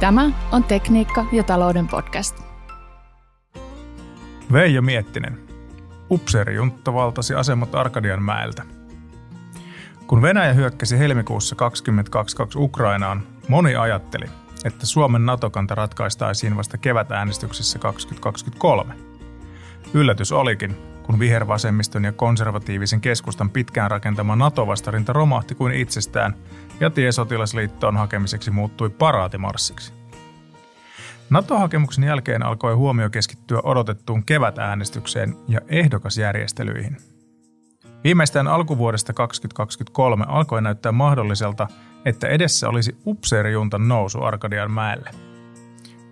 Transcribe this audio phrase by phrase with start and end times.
[0.00, 2.40] Tämä on Tekniikka ja talouden podcast.
[4.52, 5.38] Veijo Miettinen.
[6.10, 8.62] Upseerijuntta valtasi asemat Arkadian mäeltä.
[10.06, 14.26] Kun Venäjä hyökkäsi helmikuussa 2022 Ukrainaan, moni ajatteli,
[14.64, 18.94] että Suomen NATO-kanta ratkaistaisiin vasta kevätäänestyksessä 2023.
[19.94, 20.76] Yllätys olikin,
[21.10, 26.34] kun vihervasemmiston ja konservatiivisen keskustan pitkään rakentama NATO-vastarinta romahti kuin itsestään
[26.80, 29.92] ja tie sotilasliittoon hakemiseksi muuttui paraatimarssiksi.
[31.30, 36.96] NATO-hakemuksen jälkeen alkoi huomio keskittyä odotettuun kevätäänestykseen ja ehdokasjärjestelyihin.
[38.04, 41.68] Viimeistään alkuvuodesta 2023 alkoi näyttää mahdolliselta,
[42.04, 45.29] että edessä olisi upseerijuntan nousu Arkadian mäelle.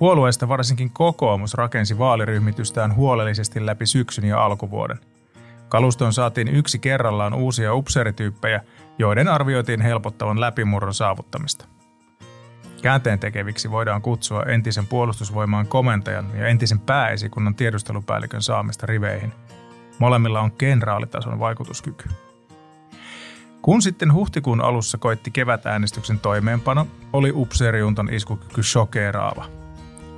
[0.00, 4.98] Puolueesta varsinkin kokoomus rakensi vaaliryhmitystään huolellisesti läpi syksyn ja alkuvuoden.
[5.68, 8.60] Kalustoon saatiin yksi kerrallaan uusia upseerityyppejä,
[8.98, 11.64] joiden arvioitiin helpottavan läpimurron saavuttamista.
[12.82, 19.32] Käänteen tekeviksi voidaan kutsua entisen puolustusvoimaan komentajan ja entisen pääesikunnan tiedustelupäällikön saamista riveihin.
[19.98, 22.08] Molemmilla on kenraalitason vaikutuskyky.
[23.62, 29.60] Kun sitten huhtikuun alussa koitti kevätäänestyksen toimeenpano, oli upseerijuntan iskukyky shokeeraava.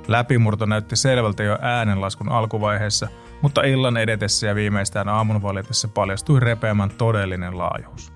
[0.07, 3.07] Läpimurto näytti selvältä jo äänenlaskun alkuvaiheessa,
[3.41, 8.13] mutta illan edetessä ja viimeistään aamun valitessa paljastui repeämän todellinen laajuus.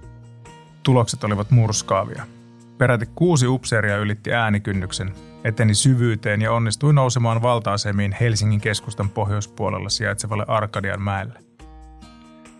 [0.83, 2.23] Tulokset olivat murskaavia–
[2.77, 5.13] Peräti kuusi upseeria ylitti äänikynnyksen,
[5.43, 11.39] eteni syvyyteen ja onnistui nousemaan valta-asemiin Helsingin keskustan pohjoispuolella sijaitsevalle Arkadian mäelle.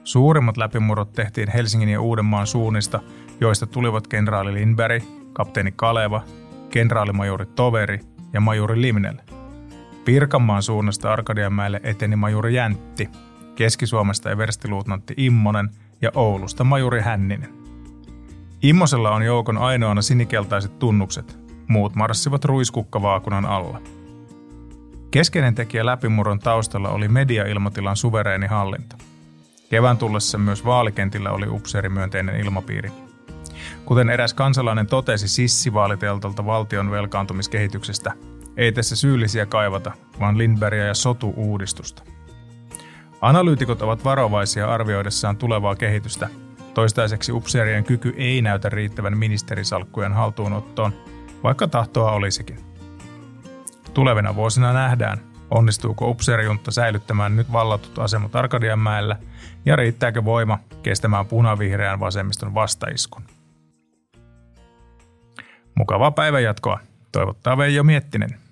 [0.03, 2.99] Suurimmat läpimurrot tehtiin Helsingin ja Uudenmaan suunnista,
[3.41, 5.03] joista tulivat kenraali Lindberg,
[5.33, 6.21] kapteeni Kaleva,
[6.69, 7.99] kenraalimajuri Toveri
[8.37, 9.15] ja majuri Limnel.
[10.05, 13.09] Pirkanmaan suunnasta Arkadianmäelle eteni majuri Jäntti,
[13.55, 15.69] Keski-Suomesta everstiluutnantti Immonen
[16.01, 17.49] ja Oulusta majuri Hänninen.
[18.63, 21.37] Immosella on joukon ainoana sinikeltaiset tunnukset.
[21.67, 23.81] Muut marssivat ruiskukkavaakunan alla.
[25.11, 28.97] Keskeinen tekijä läpimurron taustalla oli mediailmatilan suvereeni hallinta.
[29.69, 32.91] Kevään tullessa myös vaalikentillä oli upseerimyönteinen ilmapiiri.
[33.87, 38.13] Kuten eräs kansalainen totesi sissivaaliteltalta valtion velkaantumiskehityksestä,
[38.57, 42.03] ei tässä syyllisiä kaivata, vaan Lindbergia ja sotu-uudistusta.
[43.21, 46.29] Analyytikot ovat varovaisia arvioidessaan tulevaa kehitystä–
[46.77, 50.93] Toistaiseksi upseerien kyky ei näytä riittävän ministerisalkkujen haltuunottoon,
[51.43, 52.59] vaikka tahtoa olisikin.
[53.93, 55.21] Tulevina vuosina nähdään,
[55.51, 59.17] onnistuuko upseerijunta säilyttämään nyt vallatut asemat Arkadianmäellä
[59.65, 63.36] ja riittääkö voima kestämään punavihreän vasemmiston vastaiskun.
[65.77, 66.79] Mukavaa päivänjatkoa,
[67.11, 68.46] toivottaa Veijo Miettinen.